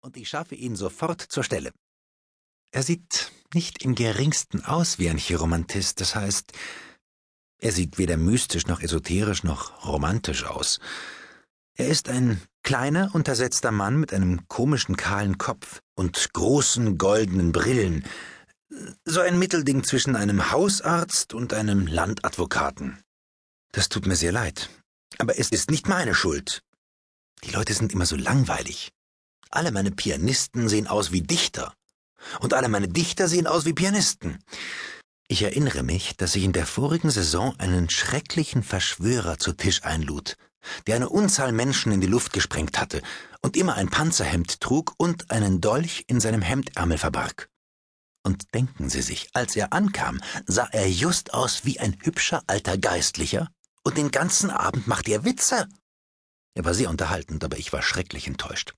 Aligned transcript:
und 0.00 0.16
ich 0.16 0.28
schaffe 0.28 0.54
ihn 0.54 0.76
sofort 0.76 1.20
zur 1.20 1.44
Stelle. 1.44 1.72
Er 2.72 2.82
sieht 2.82 3.32
nicht 3.52 3.82
im 3.82 3.94
geringsten 3.94 4.64
aus 4.64 4.98
wie 4.98 5.10
ein 5.10 5.18
Chiromantist, 5.18 6.00
das 6.00 6.14
heißt, 6.14 6.52
er 7.58 7.72
sieht 7.72 7.98
weder 7.98 8.16
mystisch 8.16 8.66
noch 8.66 8.80
esoterisch 8.80 9.42
noch 9.42 9.84
romantisch 9.84 10.44
aus. 10.44 10.78
Er 11.74 11.88
ist 11.88 12.08
ein 12.08 12.40
kleiner, 12.62 13.14
untersetzter 13.14 13.70
Mann 13.70 13.98
mit 13.98 14.12
einem 14.12 14.46
komischen 14.48 14.96
kahlen 14.96 15.38
Kopf 15.38 15.80
und 15.94 16.32
großen 16.32 16.96
goldenen 16.96 17.52
Brillen, 17.52 18.04
so 19.04 19.20
ein 19.20 19.38
Mittelding 19.38 19.82
zwischen 19.82 20.16
einem 20.16 20.52
Hausarzt 20.52 21.34
und 21.34 21.52
einem 21.52 21.86
Landadvokaten. 21.86 23.02
Das 23.72 23.88
tut 23.88 24.06
mir 24.06 24.16
sehr 24.16 24.32
leid, 24.32 24.70
aber 25.18 25.38
es 25.38 25.50
ist 25.50 25.70
nicht 25.70 25.88
meine 25.88 26.14
Schuld. 26.14 26.62
Die 27.44 27.50
Leute 27.50 27.74
sind 27.74 27.92
immer 27.92 28.06
so 28.06 28.16
langweilig. 28.16 28.92
Alle 29.50 29.72
meine 29.72 29.90
Pianisten 29.90 30.68
sehen 30.68 30.86
aus 30.86 31.10
wie 31.10 31.22
Dichter. 31.22 31.74
Und 32.38 32.54
alle 32.54 32.68
meine 32.68 32.88
Dichter 32.88 33.26
sehen 33.26 33.48
aus 33.48 33.64
wie 33.64 33.72
Pianisten. 33.72 34.38
Ich 35.26 35.42
erinnere 35.42 35.82
mich, 35.82 36.16
dass 36.16 36.36
ich 36.36 36.44
in 36.44 36.52
der 36.52 36.66
vorigen 36.66 37.10
Saison 37.10 37.58
einen 37.58 37.90
schrecklichen 37.90 38.62
Verschwörer 38.62 39.38
zu 39.38 39.52
Tisch 39.52 39.82
einlud, 39.82 40.36
der 40.86 40.96
eine 40.96 41.08
Unzahl 41.08 41.52
Menschen 41.52 41.90
in 41.90 42.00
die 42.00 42.06
Luft 42.06 42.32
gesprengt 42.32 42.78
hatte 42.78 43.02
und 43.42 43.56
immer 43.56 43.74
ein 43.74 43.88
Panzerhemd 43.88 44.60
trug 44.60 44.94
und 44.98 45.30
einen 45.30 45.60
Dolch 45.60 46.04
in 46.06 46.20
seinem 46.20 46.42
Hemdärmel 46.42 46.98
verbarg. 46.98 47.48
Und 48.22 48.54
denken 48.54 48.88
Sie 48.88 49.02
sich, 49.02 49.30
als 49.32 49.56
er 49.56 49.72
ankam, 49.72 50.20
sah 50.46 50.68
er 50.72 50.88
just 50.88 51.34
aus 51.34 51.64
wie 51.64 51.80
ein 51.80 51.96
hübscher 52.02 52.42
alter 52.46 52.76
Geistlicher, 52.76 53.48
und 53.82 53.96
den 53.96 54.10
ganzen 54.10 54.50
Abend 54.50 54.86
machte 54.86 55.10
er 55.10 55.24
Witze. 55.24 55.66
Er 56.54 56.64
war 56.64 56.74
sehr 56.74 56.90
unterhaltend, 56.90 57.42
aber 57.42 57.56
ich 57.56 57.72
war 57.72 57.82
schrecklich 57.82 58.26
enttäuscht. 58.26 58.74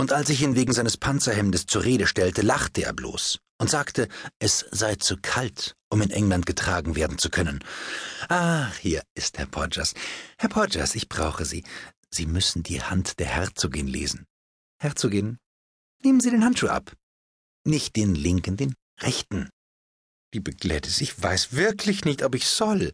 Und 0.00 0.14
als 0.14 0.30
ich 0.30 0.40
ihn 0.40 0.54
wegen 0.54 0.72
seines 0.72 0.96
Panzerhemdes 0.96 1.66
zur 1.66 1.84
Rede 1.84 2.06
stellte, 2.06 2.40
lachte 2.40 2.82
er 2.84 2.94
bloß 2.94 3.38
und 3.60 3.68
sagte, 3.68 4.08
es 4.38 4.64
sei 4.70 4.94
zu 4.94 5.18
kalt, 5.20 5.74
um 5.90 6.00
in 6.00 6.08
England 6.08 6.46
getragen 6.46 6.96
werden 6.96 7.18
zu 7.18 7.28
können. 7.28 7.62
Ach, 8.30 8.74
hier 8.78 9.02
ist 9.14 9.36
Herr 9.36 9.44
Podgers. 9.44 9.92
Herr 10.38 10.48
Podgers, 10.48 10.94
ich 10.94 11.10
brauche 11.10 11.44
Sie. 11.44 11.64
Sie 12.10 12.24
müssen 12.24 12.62
die 12.62 12.80
Hand 12.80 13.18
der 13.18 13.26
Herzogin 13.26 13.86
lesen. 13.86 14.24
Herzogin, 14.80 15.36
nehmen 16.02 16.20
Sie 16.20 16.30
den 16.30 16.46
Handschuh 16.46 16.68
ab. 16.68 16.94
Nicht 17.66 17.94
den 17.94 18.14
linken, 18.14 18.56
den 18.56 18.72
rechten. 19.02 19.50
Liebe 20.32 20.52
Gladys, 20.52 21.02
ich 21.02 21.22
weiß 21.22 21.52
wirklich 21.52 22.06
nicht, 22.06 22.22
ob 22.22 22.34
ich 22.34 22.46
soll, 22.46 22.92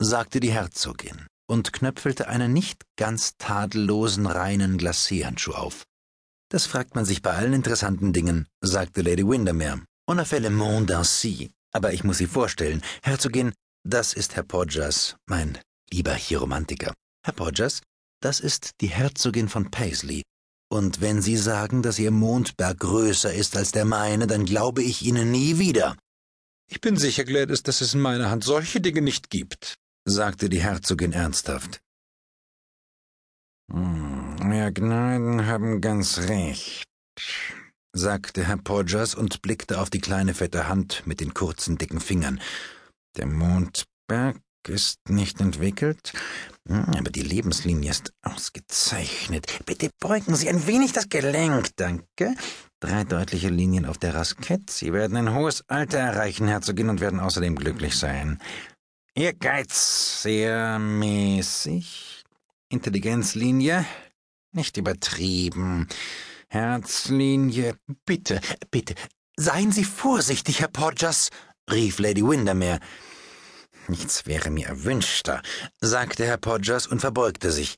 sagte 0.00 0.40
die 0.40 0.50
Herzogin 0.50 1.28
und 1.48 1.72
knöpfelte 1.72 2.26
einen 2.26 2.52
nicht 2.52 2.82
ganz 2.96 3.36
tadellosen 3.38 4.26
reinen 4.26 4.76
Glacéhandschuh 4.76 5.52
auf. 5.52 5.84
Das 6.50 6.66
fragt 6.66 6.94
man 6.94 7.04
sich 7.04 7.20
bei 7.20 7.34
allen 7.34 7.52
interessanten 7.52 8.12
Dingen, 8.12 8.46
sagte 8.62 9.02
Lady 9.02 9.26
Windermere. 9.26 9.82
On 10.08 10.18
a 10.18 10.24
fait 10.24 10.42
le 10.42 10.50
monde 10.50 10.96
ainsi. 10.96 11.50
Aber 11.72 11.92
ich 11.92 12.04
muss 12.04 12.18
Sie 12.18 12.26
vorstellen, 12.26 12.82
Herzogin, 13.02 13.52
das 13.84 14.14
ist 14.14 14.34
Herr 14.34 14.42
Podgers, 14.42 15.16
mein 15.26 15.58
lieber 15.90 16.14
Chiromantiker. 16.14 16.94
Herr 17.24 17.34
Podgers, 17.34 17.82
das 18.22 18.40
ist 18.40 18.70
die 18.80 18.88
Herzogin 18.88 19.48
von 19.48 19.70
Paisley. 19.70 20.22
Und 20.70 21.00
wenn 21.02 21.20
Sie 21.20 21.36
sagen, 21.36 21.82
dass 21.82 21.98
Ihr 21.98 22.10
Mondberg 22.10 22.78
größer 22.78 23.32
ist 23.32 23.56
als 23.56 23.72
der 23.72 23.84
meine, 23.84 24.26
dann 24.26 24.46
glaube 24.46 24.82
ich 24.82 25.02
Ihnen 25.02 25.30
nie 25.30 25.58
wieder. 25.58 25.96
Ich 26.70 26.80
bin 26.80 26.96
sicher, 26.96 27.24
Gladys, 27.24 27.62
dass 27.62 27.80
es 27.80 27.94
in 27.94 28.00
meiner 28.00 28.30
Hand 28.30 28.44
solche 28.44 28.80
Dinge 28.80 29.00
nicht 29.02 29.30
gibt, 29.30 29.76
sagte 30.06 30.48
die 30.48 30.60
Herzogin 30.60 31.12
ernsthaft. 31.12 31.80
Hm, 33.70 34.07
Herr 34.52 34.72
Gnaden 34.72 35.46
haben 35.46 35.80
ganz 35.80 36.18
recht, 36.28 36.84
sagte 37.92 38.46
Herr 38.46 38.56
Podgers 38.56 39.14
und 39.14 39.42
blickte 39.42 39.80
auf 39.80 39.90
die 39.90 40.00
kleine 40.00 40.34
fette 40.34 40.68
Hand 40.68 41.02
mit 41.06 41.20
den 41.20 41.34
kurzen, 41.34 41.78
dicken 41.78 42.00
Fingern. 42.00 42.40
Der 43.16 43.26
Mondberg 43.26 44.36
ist 44.66 44.98
nicht 45.08 45.40
entwickelt, 45.40 46.12
hm, 46.68 46.84
aber 46.96 47.10
die 47.10 47.22
Lebenslinie 47.22 47.90
ist 47.90 48.12
ausgezeichnet. 48.22 49.46
Bitte 49.66 49.90
beugen 49.98 50.34
Sie 50.34 50.48
ein 50.48 50.66
wenig 50.66 50.92
das 50.92 51.08
Gelenk, 51.08 51.70
danke. 51.76 52.34
Drei 52.80 53.04
deutliche 53.04 53.48
Linien 53.48 53.86
auf 53.86 53.98
der 53.98 54.14
Raskette. 54.14 54.72
Sie 54.72 54.92
werden 54.92 55.16
ein 55.16 55.34
hohes 55.34 55.64
Alter 55.68 55.98
erreichen, 55.98 56.48
Herzogin, 56.48 56.90
und 56.90 57.00
werden 57.00 57.20
außerdem 57.20 57.56
glücklich 57.56 57.96
sein. 57.96 58.40
Ehrgeiz 59.14 60.22
sehr 60.22 60.78
mäßig. 60.78 62.24
Intelligenzlinie 62.70 63.84
nicht 64.52 64.76
übertrieben. 64.76 65.86
Herzlinie. 66.48 67.76
Bitte, 68.04 68.40
bitte, 68.70 68.94
seien 69.36 69.72
Sie 69.72 69.84
vorsichtig, 69.84 70.60
Herr 70.60 70.68
Podgers, 70.68 71.30
rief 71.70 71.98
Lady 71.98 72.22
Windermere. 72.22 72.80
Nichts 73.88 74.26
wäre 74.26 74.50
mir 74.50 74.66
erwünschter, 74.66 75.42
sagte 75.80 76.26
Herr 76.26 76.36
Podgers 76.36 76.86
und 76.86 77.00
verbeugte 77.00 77.50
sich. 77.52 77.76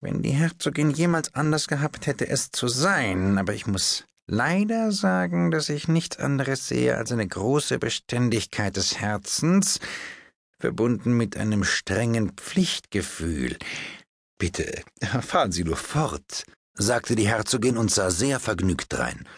Wenn 0.00 0.22
die 0.22 0.30
Herzogin 0.30 0.90
jemals 0.90 1.34
anders 1.34 1.66
gehabt 1.68 2.06
hätte, 2.06 2.28
es 2.28 2.50
zu 2.50 2.68
sein, 2.68 3.38
aber 3.38 3.54
ich 3.54 3.66
muss 3.66 4.04
leider 4.26 4.92
sagen, 4.92 5.50
dass 5.50 5.70
ich 5.70 5.88
nichts 5.88 6.18
anderes 6.18 6.68
sehe 6.68 6.96
als 6.96 7.12
eine 7.12 7.26
große 7.26 7.78
Beständigkeit 7.78 8.76
des 8.76 9.00
Herzens, 9.00 9.80
verbunden 10.60 11.16
mit 11.16 11.36
einem 11.36 11.64
strengen 11.64 12.32
Pflichtgefühl. 12.32 13.56
Bitte, 14.38 14.82
fahren 15.20 15.52
Sie 15.52 15.64
nur 15.64 15.76
fort, 15.76 16.44
sagte 16.74 17.16
die 17.16 17.28
Herzogin 17.28 17.76
und 17.76 17.90
sah 17.90 18.10
sehr 18.10 18.38
vergnügt 18.38 18.92
drein. 18.92 19.28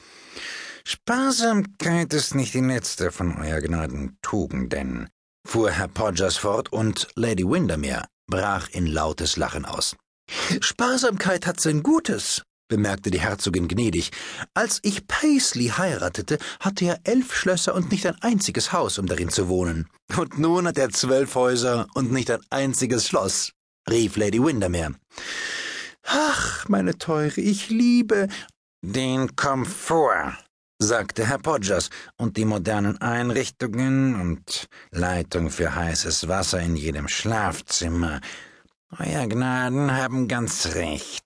Sparsamkeit 0.85 2.13
ist 2.13 2.35
nicht 2.35 2.53
die 2.53 2.61
letzte 2.61 3.11
von 3.11 3.37
Euer 3.39 3.61
Gnaden 3.61 4.19
Tugenden, 4.23 5.09
fuhr 5.47 5.71
Herr 5.71 5.89
Podgers 5.89 6.37
fort, 6.37 6.73
und 6.73 7.09
Lady 7.15 7.45
Windermere 7.45 8.07
brach 8.27 8.69
in 8.71 8.87
lautes 8.87 9.37
Lachen 9.37 9.65
aus. 9.65 9.97
Sparsamkeit 10.61 11.47
hat 11.47 11.61
sein 11.61 11.83
Gutes, 11.83 12.43
bemerkte 12.69 13.11
die 13.11 13.21
Herzogin 13.21 13.69
gnädig. 13.69 14.11
Als 14.55 14.81
ich 14.83 15.07
Paisley 15.07 15.69
heiratete, 15.69 16.39
hatte 16.61 16.85
er 16.85 17.01
elf 17.05 17.35
Schlösser 17.35 17.75
und 17.75 17.91
nicht 17.91 18.07
ein 18.07 18.21
einziges 18.23 18.73
Haus, 18.73 18.99
um 18.99 19.07
darin 19.07 19.31
zu 19.31 19.49
wohnen. 19.49 19.89
Und 20.17 20.39
nun 20.39 20.67
hat 20.67 20.79
er 20.79 20.91
zwölf 20.91 21.35
Häuser 21.35 21.87
und 21.95 22.13
nicht 22.13 22.31
ein 22.31 22.41
einziges 22.51 23.07
Schloss, 23.07 23.53
rief 23.89 24.17
Lady 24.17 24.43
Windermere. 24.43 24.95
Ach, 26.05 26.69
meine 26.69 26.99
Teure, 26.99 27.41
ich 27.41 27.71
liebe 27.71 28.29
den 28.83 29.37
Komfort, 29.37 30.37
sagte 30.79 31.27
Herr 31.27 31.39
Podgers, 31.39 31.91
und 32.17 32.37
die 32.37 32.45
modernen 32.45 33.01
Einrichtungen 33.01 34.21
und 34.21 34.69
Leitung 34.91 35.51
für 35.51 35.75
heißes 35.75 36.29
Wasser 36.29 36.61
in 36.61 36.77
jedem 36.77 37.09
Schlafzimmer. 37.09 38.21
Euer 38.99 39.27
Gnaden 39.29 39.95
haben 39.95 40.27
ganz 40.27 40.75
recht. 40.75 41.25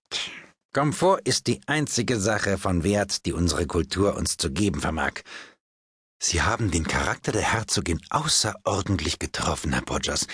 Komfort 0.75 1.21
ist 1.25 1.47
die 1.47 1.61
einzige 1.67 2.19
Sache 2.19 2.59
von 2.59 2.83
Wert, 2.83 3.25
die 3.27 3.33
unsere 3.33 3.67
Kultur 3.67 4.17
uns 4.17 4.37
zu 4.37 4.51
geben 4.51 4.81
vermag. 4.81 5.23
Sie 6.27 6.41
haben 6.41 6.71
den 6.71 6.89
Charakter 6.89 7.33
der 7.33 7.43
Herzogin 7.43 8.01
außerordentlich 8.09 9.19
getroffen, 9.19 9.75
Herr 9.75 9.83
Podgers. 9.83 10.27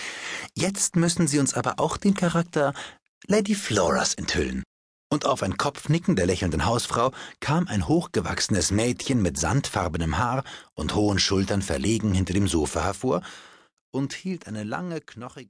Jetzt 0.55 0.95
müssen 0.95 1.27
Sie 1.27 1.37
uns 1.37 1.53
aber 1.53 1.81
auch 1.81 1.97
den 1.97 2.13
Charakter 2.13 2.73
Lady 3.27 3.55
Floras 3.55 4.13
enthüllen. 4.13 4.63
Und 5.11 5.25
auf 5.25 5.43
ein 5.43 5.57
Kopfnicken 5.57 6.15
der 6.15 6.27
lächelnden 6.27 6.63
Hausfrau 6.63 7.11
kam 7.41 7.67
ein 7.67 7.89
hochgewachsenes 7.89 8.71
Mädchen 8.71 9.21
mit 9.21 9.37
sandfarbenem 9.37 10.17
Haar 10.17 10.45
und 10.75 10.95
hohen 10.95 11.19
Schultern 11.19 11.61
verlegen 11.61 12.13
hinter 12.13 12.33
dem 12.33 12.47
Sofa 12.47 12.85
hervor 12.85 13.21
und 13.91 14.13
hielt 14.13 14.47
eine 14.47 14.63
lange, 14.63 15.01
knochige 15.01 15.49